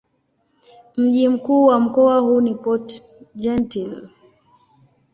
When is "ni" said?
2.41-2.55